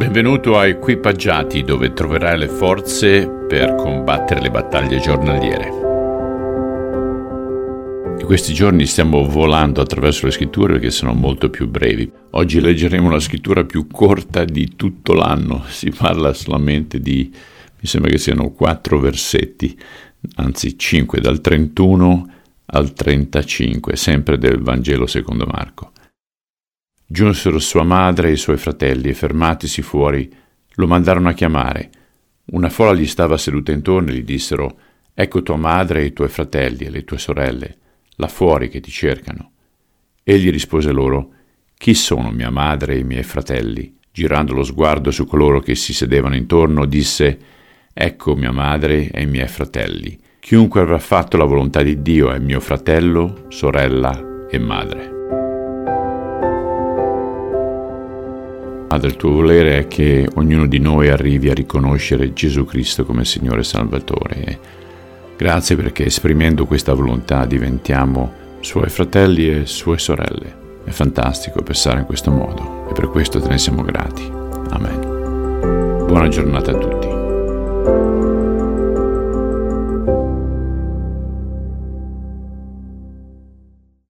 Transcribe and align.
Benvenuto 0.00 0.56
a 0.56 0.66
Equipaggiati 0.66 1.62
dove 1.62 1.92
troverai 1.92 2.38
le 2.38 2.48
forze 2.48 3.28
per 3.28 3.74
combattere 3.74 4.40
le 4.40 4.50
battaglie 4.50 4.98
giornaliere. 4.98 5.68
In 8.18 8.24
questi 8.24 8.54
giorni 8.54 8.86
stiamo 8.86 9.28
volando 9.28 9.82
attraverso 9.82 10.24
le 10.24 10.32
scritture 10.32 10.72
perché 10.72 10.90
sono 10.90 11.12
molto 11.12 11.50
più 11.50 11.68
brevi. 11.68 12.10
Oggi 12.30 12.62
leggeremo 12.62 13.10
la 13.10 13.20
scrittura 13.20 13.64
più 13.64 13.88
corta 13.88 14.44
di 14.46 14.74
tutto 14.74 15.12
l'anno, 15.12 15.64
si 15.68 15.90
parla 15.90 16.32
solamente 16.32 16.98
di, 16.98 17.30
mi 17.30 17.86
sembra 17.86 18.10
che 18.10 18.16
siano 18.16 18.52
quattro 18.52 19.00
versetti, 19.00 19.78
anzi 20.36 20.78
cinque, 20.78 21.20
dal 21.20 21.42
31 21.42 22.32
al 22.64 22.94
35, 22.94 23.96
sempre 23.96 24.38
del 24.38 24.62
Vangelo 24.62 25.06
secondo 25.06 25.44
Marco. 25.44 25.92
Giunsero 27.12 27.58
sua 27.58 27.82
madre 27.82 28.28
e 28.28 28.32
i 28.34 28.36
suoi 28.36 28.56
fratelli 28.56 29.08
e 29.08 29.14
fermatisi 29.14 29.82
fuori, 29.82 30.32
lo 30.74 30.86
mandarono 30.86 31.28
a 31.28 31.32
chiamare. 31.32 31.90
Una 32.52 32.68
folla 32.70 32.94
gli 32.94 33.04
stava 33.04 33.36
seduta 33.36 33.72
intorno 33.72 34.10
e 34.10 34.14
gli 34.14 34.22
dissero 34.22 34.78
Ecco 35.12 35.42
tua 35.42 35.56
madre 35.56 36.02
e 36.02 36.04
i 36.04 36.12
tuoi 36.12 36.28
fratelli 36.28 36.84
e 36.84 36.90
le 36.90 37.02
tue 37.02 37.18
sorelle, 37.18 37.78
là 38.14 38.28
fuori 38.28 38.68
che 38.68 38.78
ti 38.78 38.92
cercano. 38.92 39.50
Egli 40.22 40.52
rispose 40.52 40.92
loro 40.92 41.32
Chi 41.76 41.94
sono 41.94 42.30
mia 42.30 42.50
madre 42.50 42.94
e 42.94 42.98
i 42.98 43.04
miei 43.04 43.24
fratelli? 43.24 43.92
Girando 44.12 44.52
lo 44.52 44.62
sguardo 44.62 45.10
su 45.10 45.26
coloro 45.26 45.58
che 45.58 45.74
si 45.74 45.92
sedevano 45.92 46.36
intorno, 46.36 46.84
disse 46.84 47.38
Ecco 47.92 48.36
mia 48.36 48.52
madre 48.52 49.10
e 49.10 49.22
i 49.22 49.26
miei 49.26 49.48
fratelli. 49.48 50.16
Chiunque 50.38 50.80
avrà 50.80 51.00
fatto 51.00 51.36
la 51.36 51.44
volontà 51.44 51.82
di 51.82 52.02
Dio 52.02 52.30
è 52.30 52.38
mio 52.38 52.60
fratello, 52.60 53.46
sorella 53.48 54.46
e 54.48 54.58
madre. 54.60 55.19
Padre, 58.90 59.10
il 59.10 59.16
tuo 59.16 59.30
volere 59.30 59.78
è 59.78 59.86
che 59.86 60.28
ognuno 60.34 60.66
di 60.66 60.80
noi 60.80 61.10
arrivi 61.10 61.48
a 61.48 61.54
riconoscere 61.54 62.32
Gesù 62.32 62.64
Cristo 62.64 63.04
come 63.04 63.24
Signore 63.24 63.60
e 63.60 63.62
Salvatore. 63.62 64.58
Grazie 65.36 65.76
perché 65.76 66.06
esprimendo 66.06 66.66
questa 66.66 66.92
volontà 66.92 67.46
diventiamo 67.46 68.32
suoi 68.58 68.88
fratelli 68.88 69.48
e 69.48 69.66
sue 69.66 69.96
sorelle. 69.96 70.82
È 70.82 70.90
fantastico 70.90 71.62
pensare 71.62 72.00
in 72.00 72.04
questo 72.04 72.32
modo 72.32 72.88
e 72.90 72.92
per 72.92 73.10
questo 73.10 73.40
te 73.40 73.50
ne 73.50 73.58
siamo 73.58 73.84
grati. 73.84 74.28
Amen. 74.70 76.06
Buona 76.08 76.26
giornata 76.26 76.72
a 76.72 76.74
tutti. 76.74 78.49